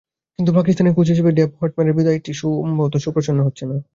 [0.39, 3.75] কিন্তু পাকিস্তানের কোচ হিসেবে ডেভ হোয়াটমোরের বিদায়টি সম্ভবত সুপ্রসন্ন হচ্ছে না।